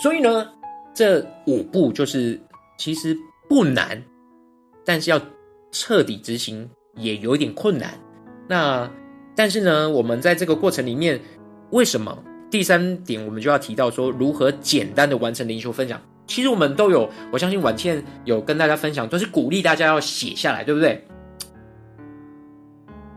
[0.00, 0.48] 所以呢，
[0.94, 2.40] 这五步就是
[2.78, 3.14] 其实
[3.48, 4.02] 不难，
[4.84, 5.20] 但是要
[5.70, 7.92] 彻底执行也有一点困难。
[8.48, 8.90] 那
[9.36, 11.20] 但是呢，我们在这个过程里面，
[11.70, 16.00] 为什么第三点我们就要提到说如何简单的完成灵修分享？
[16.26, 21.04] 其实我们都有，我相信婉倩有跟大家分享，都是鼓励大家要写下来，对不对？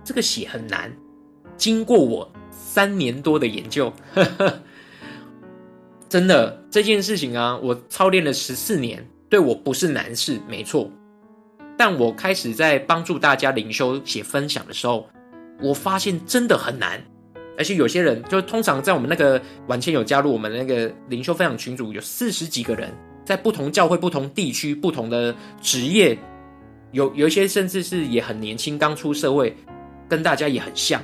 [0.03, 0.91] 这个写很难，
[1.55, 4.59] 经过我三年多的研究，呵呵，
[6.13, 10.87] 真的这件事情啊，我操练了十四年，对我不是难事，没错。
[11.75, 15.09] 但我开始在帮助大家灵修写分享的时候，
[15.59, 17.03] 我发现真的很难，
[17.57, 22.93] 而且有些人就通常在我们那个婉倩有加入我们那个灵修分享群组，有四十几个人，
[23.25, 26.15] 在不同教会、不同地区、不同的职业，
[26.91, 29.57] 有有一些甚至是也很年轻，刚出社会。
[30.07, 31.01] 跟大家也很像，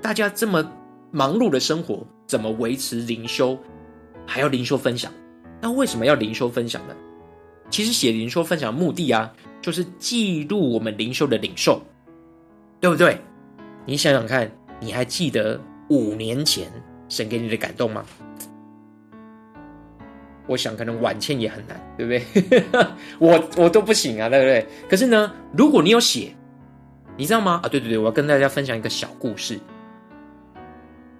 [0.00, 0.64] 大家这么
[1.10, 3.58] 忙碌的生活，怎么维持灵修，
[4.24, 5.12] 还要灵修分享？
[5.60, 6.94] 那为什么要灵修分享呢？
[7.68, 11.82] 其实写灵修分享的目的啊，就是记录我们灵修的领受，
[12.78, 13.18] 对不对？
[13.84, 16.70] 你想想看，你还记得五年前
[17.08, 18.06] 神给你的感动吗？
[20.46, 22.12] 我想可能晚签也很难，对不
[22.48, 22.64] 对？
[23.18, 24.64] 我我都不行啊，对不对？
[24.88, 26.32] 可是呢，如果你有写。
[27.16, 27.60] 你知道吗？
[27.64, 29.58] 啊，对对对，我要跟大家分享一个小故事。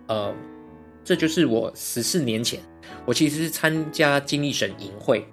[0.07, 0.35] 呃，
[1.05, 2.61] 这就是我十四年前，
[3.05, 5.27] 我其实是参加经历神营会，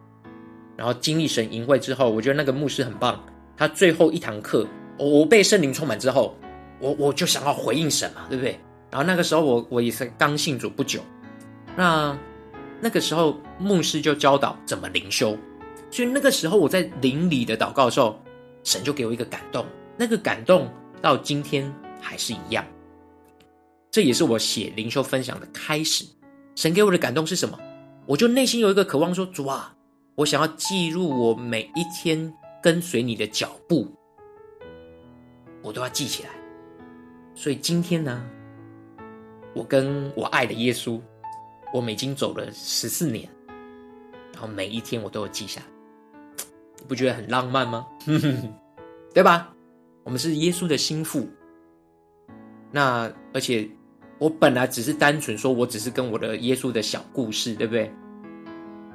[0.75, 3.23] 然后经历神营会之后，我觉得那个牧师很棒。
[3.55, 6.37] 他最后一堂课，我被圣灵充满之后，
[6.79, 8.59] 我我就想要回应神嘛，对不对？
[8.91, 11.01] 然后那个时候我我也是刚信主不久，
[11.75, 12.17] 那
[12.79, 15.37] 那个时候牧师就教导怎么灵修，
[15.89, 18.17] 所以那个时候我在灵里的祷告的时候，
[18.63, 19.65] 神就给我一个感动。
[19.97, 20.71] 那个感动
[21.01, 22.63] 到今天还是一样，
[23.97, 26.05] 这也是我写灵修分享的开始。
[26.55, 27.57] 神给我的感动是什么？
[28.05, 29.75] 我就内心有一个渴望说，主啊，
[30.13, 32.31] 我想要记录我每一天
[32.61, 33.91] 跟随你的脚步，
[35.63, 36.29] 我都要记起来。
[37.33, 38.23] 所以今天呢，
[39.55, 41.01] 我跟我爱的耶稣，
[41.73, 43.27] 我们已经走了十四年，
[44.31, 45.59] 然后每一天我都有记下，
[46.77, 47.83] 你不觉得很浪漫吗？
[49.11, 49.51] 对吧？
[50.03, 51.27] 我们是耶稣的心腹，
[52.71, 53.67] 那而且
[54.19, 57.91] 我本来只是单纯说，我只是跟我的耶稣的小故事，对不对？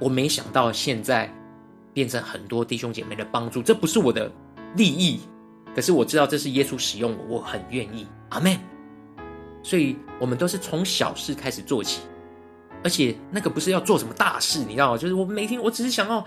[0.00, 1.32] 我没想到现在
[1.92, 4.30] 变成很多弟兄姐妹的帮助，这不是我的
[4.76, 5.20] 利益，
[5.74, 8.58] 可是我知道这是耶稣使用我，我很愿意，阿门。
[9.62, 12.00] 所以我们都是从小事开始做起，
[12.82, 14.98] 而且那个不是要做什么大事，你知道吗？
[14.98, 16.26] 就是我每天，我只是想要，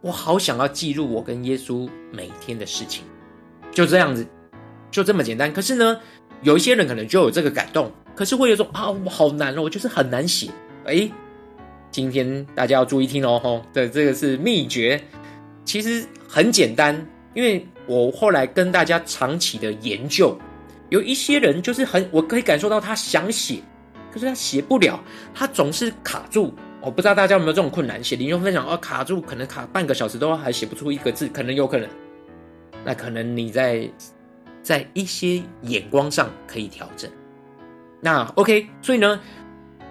[0.00, 3.04] 我好想要记录我跟耶稣每天的事情。
[3.70, 4.26] 就这样子，
[4.90, 5.52] 就这么简单。
[5.52, 6.00] 可是呢，
[6.42, 10.50] 有一些人可能就有这个感动，可是会有种啊，我好难哦，我就是很难写。
[10.86, 11.08] 诶，
[11.88, 15.00] 今天大家要注意听哦，吼，对，这个是秘诀，
[15.64, 17.06] 其实很简单。
[17.34, 20.36] 因为我后来跟大家长期的研究，
[20.88, 23.60] 有一些人就是很，我可以感受到他想写，
[24.12, 24.98] 可是他写不了，
[25.32, 26.52] 他总是卡住。
[26.80, 31.88] 我不知道大家有没有这种困难，写灵修分享哦，卡住，可能卡半个小时都还写不出一个字，可能有可能。
[32.84, 33.88] 那可能你在
[34.60, 37.08] 在一些眼光上可以调整。
[38.00, 39.20] 那 OK，所以呢，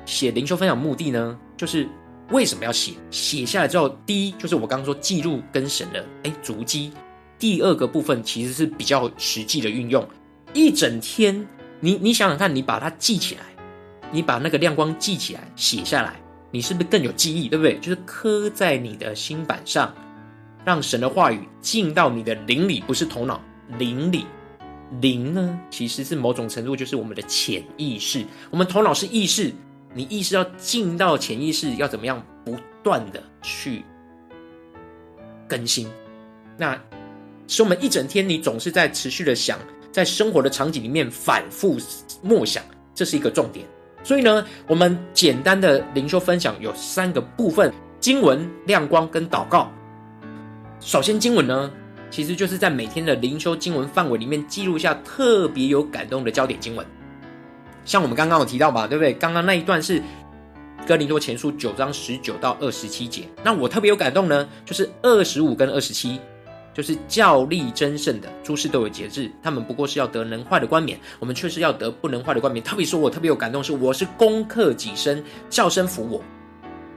[0.06, 1.88] 写灵修分享目的呢，就是
[2.30, 2.94] 为什么要写？
[3.12, 6.92] 写下来之后，第一就是我刚刚说记录跟神的哎足迹。
[7.40, 10.08] 第二个部分其实是比较实际的运用。
[10.54, 11.46] 一整天，
[11.80, 13.42] 你你想想看，你把它记起来，
[14.12, 16.16] 你把那个亮光记起来，写下来，
[16.50, 17.48] 你是不是更有记忆？
[17.48, 17.78] 对不对？
[17.80, 19.94] 就是刻在你的心板上。
[20.66, 23.40] 让神的话语进到你的灵里，不是头脑，
[23.78, 24.26] 灵里。
[25.02, 28.26] 灵呢，其实是某种程度就是我们的潜意识。
[28.50, 29.52] 我们头脑是意识，
[29.94, 33.84] 你意识要进到潜意识，要怎么样不断的去
[35.48, 35.88] 更新？
[36.58, 36.80] 那
[37.48, 39.60] 是我们一整天，你总是在持续的想，
[39.92, 41.78] 在生活的场景里面反复
[42.22, 42.64] 默想，
[42.96, 43.66] 这是一个重点。
[44.04, 49.72] 所以呢，我们简单的灵修分享有三个部分：经文、亮光跟祷告。
[50.80, 51.72] 首先，经文呢，
[52.10, 56.86] 其实就是在每天的灵修经文范围里面记录下特别有感动的焦点经文。
[57.86, 59.14] 像我们刚刚有提到吧，对不对？
[59.14, 60.02] 刚刚那一段是
[60.86, 63.24] 哥林多前书九章十九到二十七节。
[63.44, 66.20] 那我特别有感动呢，就是二十五跟二十七，
[66.74, 72.64] 就是教力真胜的诸事都有节制，他们不过是要得能坏的冠冕，我们却是要得不能坏的冠冕。
[72.64, 76.22] 特别说，我特别有感动是，我是攻克己身，叫身服我。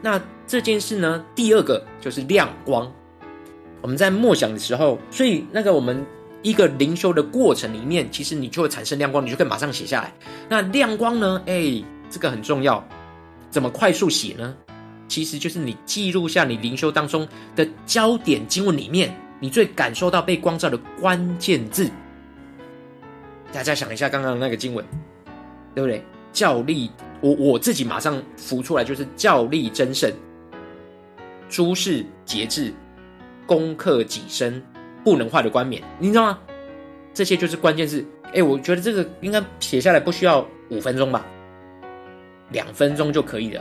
[0.03, 2.91] 那这件事呢，第二个就是亮光。
[3.83, 6.05] 我们在默想的时候，所以那个我们
[6.43, 10.13] 一个灵修的过程里面，其实你就会产生亮光，你就可以马上写下来。
[10.49, 11.43] 那亮光呢？
[11.47, 12.87] 哎，这个很重要。
[13.51, 14.55] 怎么快速写呢？
[15.09, 21.91] 其实就是你记录下你灵修当中的焦点经文里面，你最感受到被光照的关键字。
[23.53, 24.85] 大家想一下刚刚那个经文，
[25.75, 26.05] 对不对？
[26.33, 26.89] 教力，
[27.21, 30.13] 我我自己马上浮出来就是教力真胜，
[31.49, 32.73] 诸事节制，
[33.51, 34.63] 攻克己身，
[35.03, 36.39] 不能坏的冠冕，你知道吗？
[37.13, 38.07] 这些就是关键字。
[38.33, 41.27] 哎，我觉得这个应该写下来不需要五分钟吧，
[42.53, 43.61] 两分钟就可以了。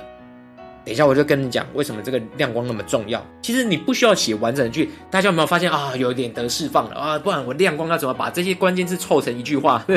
[0.85, 3.25] 等一下我就跟你讲为什么这个亮光那么重要。
[3.41, 5.95] 其实你不需要写完整的句，大家有没有发现啊？
[5.95, 7.17] 有点得释放了啊！
[7.17, 9.83] 不然我亮光要怎么把这些关键字凑成一句话？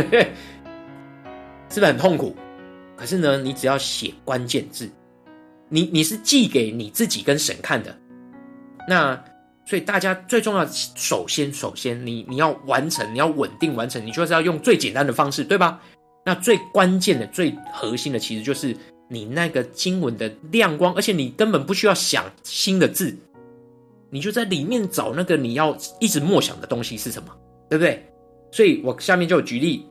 [1.68, 2.34] 是不是很痛苦？
[2.96, 4.90] 可是呢，你只要写关键字，
[5.68, 7.94] 你你是寄给你自己跟神看的。
[8.88, 9.22] 那
[9.64, 15.80] 所以大家最重要，首先首先你你要完成，你要稳定完成，你就是要用最简单的方式，对吧？
[16.24, 18.76] 那最关键的、最核心的，其实就是
[19.08, 23.16] 你那个经文的亮光，而且你根本不需要想新的字，
[24.10, 27.28] 你就在里面找那个你要一直默想的东西是什么，
[27.68, 28.04] 对不对？
[28.50, 29.86] 所以我下面就举例。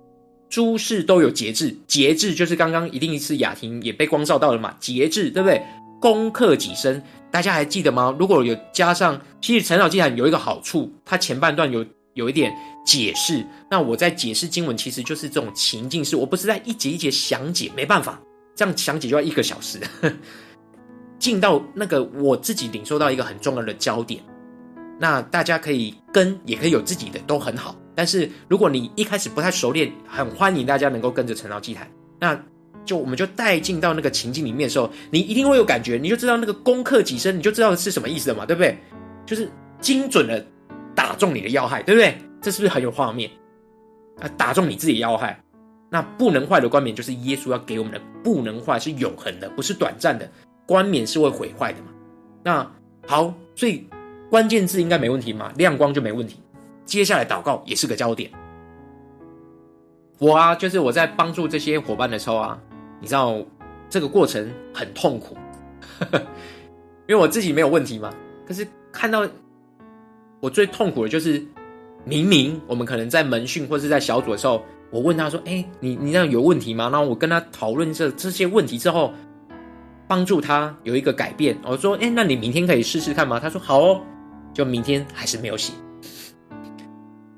[0.50, 4.76] 诸事都有节制，节制就是刚刚一定是雅婷也被光照到了嘛？
[4.82, 5.64] 节制对不对？
[6.02, 8.14] 攻克己身，大家还记得吗？
[8.20, 12.52] 如果有加上，其实陈老祭坛有一个好处，它前半段有有一点
[12.86, 13.46] 解释。
[13.70, 18.20] 那我在解释经文，其实就是这种情境式，我不是在一节一节详解，没办法，
[18.56, 19.80] 这样详解就要一个小时。
[21.20, 24.20] 进到那个我自己领受到一个很重要的焦点，
[25.00, 27.76] 那大家可以跟，也可以有自己的，都很好。
[27.94, 31.88] 但是如果你一开始不太熟练，很欢迎大家能够跟着陈老祭坛，
[32.20, 32.34] 那
[32.86, 38.78] 就我们就带进到那个情境里面的时候，你一定会有感觉，你就知道那个攻克己身，你就知道是什么意思了嘛，对不对？
[39.26, 39.50] 就是
[39.80, 40.46] 精准的
[40.96, 42.18] 打中你的要害，对不对？
[42.42, 43.30] 这是不是很有画面？
[44.20, 45.40] 啊，打中你自己要害，
[45.90, 50.30] 那不能坏的冠冕就是耶稣要给我们的，不能坏是永恒的，不是短暂的，
[50.66, 51.88] 冠冕是会毁坏的嘛。
[52.44, 52.72] 那
[53.08, 53.88] 好，所以
[54.30, 56.38] 关键字应该没问题嘛，亮光就没问题。
[56.86, 58.30] 接下来祷告也是个焦点。
[60.22, 62.56] 我啊，就是我在帮助这些伙伴的时候啊，
[63.00, 63.44] 你知道
[63.90, 65.36] 这个过程很痛苦，
[67.10, 68.14] 因为我自己没有问题嘛。
[68.46, 69.28] 可是看到
[70.40, 71.44] 我最痛苦的就是，
[72.06, 79.12] 明明我们可能在门训或是在小组的时候，我问他说：“哎，你你那有问题吗？”然后我跟他讨论这这些问题之后，
[80.08, 81.58] 帮助他有一个改变。
[81.66, 84.00] 我说：“哎，那你明天可以试试看吗？”他说：“好哦。”
[84.54, 85.74] 就明天还是没有写。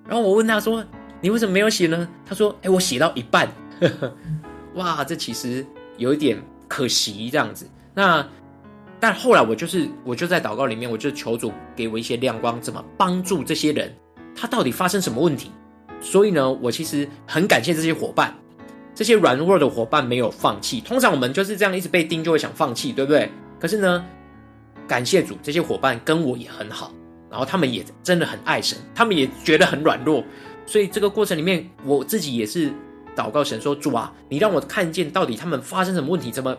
[0.06, 0.84] 然后我问他说
[1.24, 3.50] ：“你为什么没有写呢？”他说：“哎，我写到一半，
[4.76, 5.66] 哇，这其实
[5.98, 6.38] 有一点
[6.68, 7.66] 可惜这样子。
[7.96, 8.28] 那
[9.00, 13.90] 但后来我就是我就在祷告里面，我就求主给我一些亮光，怎么帮助这些人？
[14.36, 15.50] 他到底发生什么问题？
[16.02, 18.36] 所以呢，我其实很感谢这些伙伴，
[18.94, 20.82] 这些软弱的伙伴没有放弃。
[20.82, 23.32] 通常我们就是这样一直被钉，就会想放弃，对不对？
[23.60, 24.06] 可是呢，
[24.86, 26.92] 感谢主，这些伙伴跟我也很好。”
[27.32, 30.24] 然后他们也真的很爱神，他们也觉得很软弱，
[30.66, 32.72] 所以这个过程里面，我自己也是
[33.16, 36.58] 祷告神说：“主啊，你让我看见到底他们发生什么问题，怎么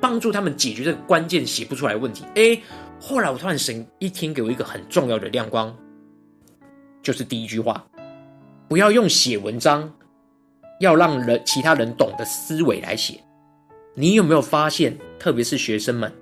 [0.00, 2.60] 帮助他们解决这个关键写不出来的问题。”诶，
[3.00, 5.74] 后来我突然神一听给我一个很重要的亮光，
[7.02, 7.84] 就是第一句话：
[8.68, 9.92] 不要用写文章，
[10.80, 13.18] 要让人其他人懂的思维来写。
[13.94, 16.12] 你有没有发现，特别是学生们？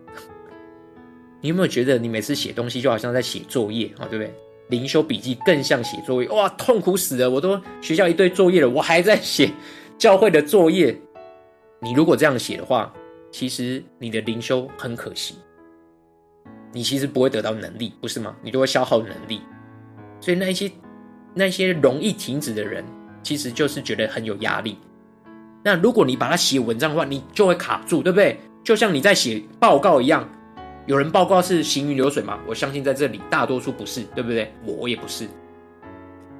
[1.40, 4.32] 你有没有觉得你每次写东西就好像在写作业啊，对不对？
[4.68, 7.28] 灵修笔记更像写作业，哇，痛苦死了！
[7.28, 9.50] 我都学校一堆作业了，我还在写
[9.98, 10.98] 教会的作业。
[11.80, 12.92] 你如果这样写的话，
[13.30, 15.34] 其实你的灵修很可惜，
[16.72, 18.34] 你其实不会得到能力，不是吗？
[18.42, 19.42] 你都会消耗能力。
[20.20, 20.70] 所以那些
[21.34, 22.82] 那些容易停止的人，
[23.22, 24.78] 其实就是觉得很有压力。
[25.62, 28.38] 那如果你把它写文章的话，你就会卡住，对不对？
[28.62, 30.26] 就像你在写报告一样。
[30.86, 32.38] 有人报告是行云流水吗？
[32.46, 34.52] 我相信在这里大多数不是，对不对？
[34.64, 35.26] 我也不是。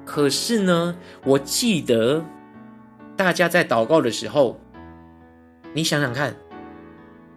[0.05, 2.23] 可是呢，我记得
[3.17, 4.59] 大家在祷告的时候，
[5.73, 6.35] 你想想看，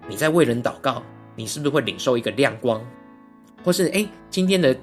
[0.07, 1.03] 你在为人祷告，
[1.35, 2.85] 你是不是会领受一个亮光？
[3.65, 4.77] 或是诶，今天的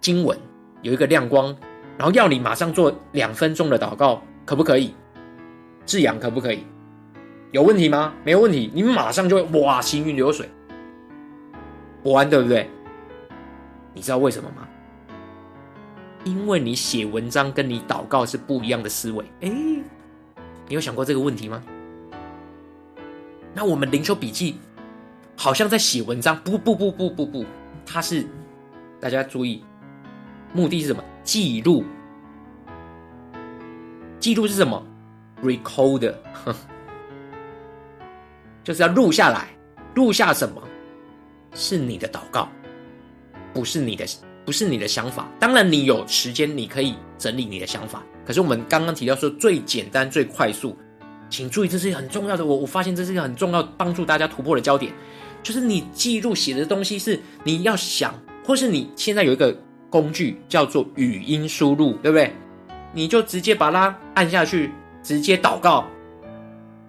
[0.00, 0.38] 经文
[0.82, 1.54] 有一个亮光，
[1.98, 4.94] 然后要你马上做两分钟的祷告，可不可以？
[5.84, 6.64] 志扬可不可以？
[7.50, 8.14] 有问题吗？
[8.24, 10.48] 没有问题，你马上就会哇，行云流水。
[12.02, 12.68] 不安，对不对？
[13.94, 14.68] 你知道为什么吗？
[16.24, 19.24] 因为你写文章跟你祷告是不一样的思维。
[19.40, 21.62] 哎，你有想过这个问题吗？
[23.54, 24.58] 那我们灵修笔记
[25.36, 27.44] 好像在写文章，不不不不不不，
[27.84, 28.24] 它是
[29.00, 29.64] 大家注意，
[30.52, 31.02] 目的是什么？
[31.22, 31.84] 记录，
[34.18, 34.82] 记录是什么
[35.42, 36.14] ？Recorder，
[38.64, 39.48] 就是要录下来，
[39.94, 40.62] 录下什么？
[41.54, 42.48] 是你的祷告，
[43.52, 44.06] 不是你的，
[44.44, 45.28] 不是你的想法。
[45.38, 48.02] 当然，你有时间，你可以整理你的想法。
[48.24, 50.76] 可是我们刚刚提到说，最简单、最快速，
[51.28, 52.44] 请注意，这是一个很重要的。
[52.44, 54.92] 我我发现这是一个很重要，帮助大家突破的焦点，
[55.42, 59.56] 就是你记录写的东西是你要想，或是你现在有一个
[59.90, 62.32] 工具叫做语音输入，对不对？
[62.94, 64.70] 你就直接把它按下去，
[65.02, 65.86] 直接祷告。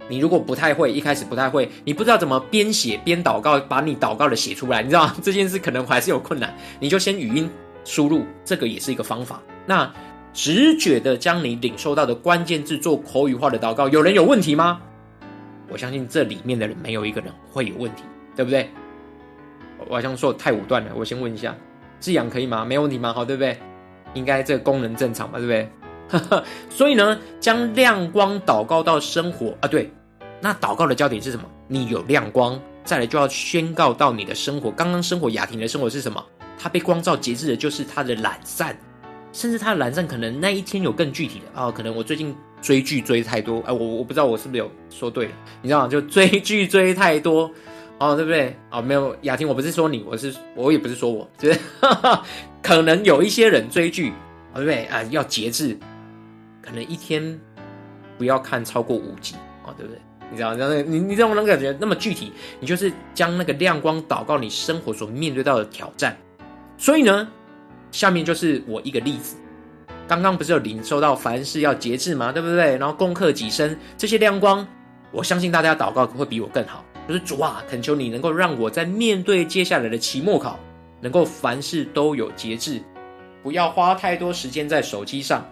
[0.10, 5.10] 你如果不太会，一开始不太会，你不知道怎么边写边祷告，把你祷告的写出来，你知道？
[5.22, 7.50] 这件事可能还是有困难，你就先语音
[7.86, 9.42] 输入，这个也是一个方法。
[9.66, 9.92] 那
[10.34, 14.82] 直觉的将你领受到的关键字做口语化的祷告，有人有问题吗？
[15.70, 18.04] 我相信这里面的人没有一个人会有问题，
[18.36, 18.70] 对不对？
[19.88, 21.56] 我好像说太武断了，我先问一下，
[22.00, 22.66] 志阳可以吗？
[22.66, 23.14] 没问题吗？
[23.14, 23.58] 好，对不对？
[24.14, 25.70] 应该这个功能正常吧，对不对？
[26.70, 29.92] 所以呢，将亮光祷告到生活啊，对，
[30.42, 31.44] 那祷告的焦点是什么？
[31.68, 34.70] 你有亮光，再来就要宣告到你的生活。
[34.70, 36.24] 刚刚生活雅婷的生活是什么？
[36.58, 38.78] 她被光照节制的就是她的懒散，
[39.32, 45.88] 甚至她的懒散可能那一天有更具体的啊、可能我最近追剧追太多，哎，我我不知道我是不是有说对了，你知道吗？
[45.88, 47.50] 就追剧追太多，
[47.98, 48.50] 哦，对不对？
[48.70, 51.60] 啊、哦，没有雅婷，我不是说你，我是我也不是说我，就是
[52.62, 54.12] 可能有一些人追剧，
[54.54, 55.02] 哦、对不对啊？
[55.10, 55.78] 要节制。
[56.64, 57.40] 可能一天
[58.18, 60.02] 不要看超过五集啊，对不对？
[60.32, 66.18] 你知道，那你你知道那个感觉那么具体，你就是将那个亮光祷告你生活所面对到的挑战。
[66.76, 67.28] 所以呢，
[67.92, 69.36] 下面就是我一个例子。
[70.08, 72.32] 刚刚不是有领受到凡事要节制吗？
[72.32, 72.78] 对不对？
[72.78, 74.68] 然后攻克己身这些亮光，
[75.12, 76.84] 我相信大家祷告会比我更好。
[77.08, 80.58] 就是主啊，恳求你能够让我在面对接下来的期末考，
[81.00, 82.82] 能够凡事都有节制，
[83.44, 85.46] 不要花太多时间在手机上。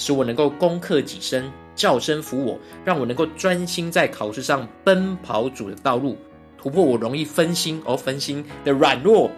[0.00, 6.16] 使我能够攻克己身，叫声服我，让我能够专心在考试上奔跑主的道路，
[6.56, 9.30] 突破我容易分心而分心的软弱，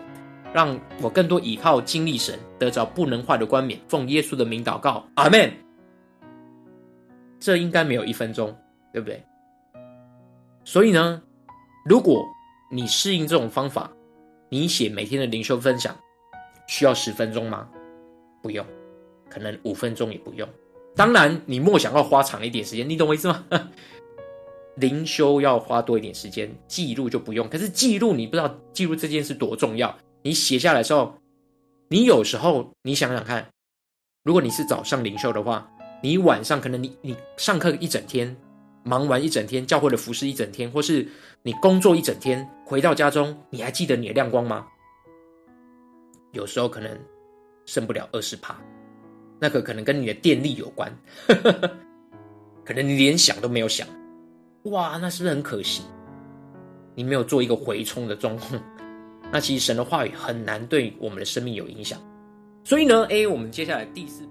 [0.54, 3.80] 让我更多倚靠经历神，得着不能坏的冠冕。
[3.88, 5.52] 奉耶稣的名祷告，阿门。
[7.40, 8.56] 这应该没有一分钟，
[8.92, 9.20] 对不对？
[10.62, 11.20] 所以呢，
[11.84, 12.24] 如果
[12.70, 13.90] 你适应这种方法，
[14.48, 15.92] 你写每天的灵修分享
[16.68, 17.68] 需要十分钟吗？
[18.40, 18.64] 不用。
[19.32, 20.46] 可能五分钟也不用，
[20.94, 23.46] 当然你莫想要花长一点时间，你懂我意思吗？
[24.76, 27.48] 灵修要花多一点时间，记录就不用。
[27.48, 31.14] 可是记录你不知道记录这件事多重要，你写下来的时候，
[31.88, 33.48] 你有时候你想想看，
[34.22, 35.70] 如果你是早上灵修的话，
[36.02, 38.36] 你晚上可能你你上课一整天，
[38.84, 41.08] 忙完一整天，教会的服侍一整天，或是
[41.42, 44.66] 你工作一整天，回到家中，你还记得你的亮光吗？
[46.32, 46.98] 有时候可能
[47.66, 48.58] 剩不了二十趴。
[49.42, 50.88] 那个可能跟你的电力有关，
[52.64, 53.88] 可能你连想都没有想，
[54.66, 55.82] 哇，那是不是很可惜？
[56.94, 58.62] 你没有做一个回冲的状况，
[59.32, 61.98] 那其实神的话语很难对我们的生命有影响。
[62.62, 64.22] 所以呢，，A，，我们接下来第四。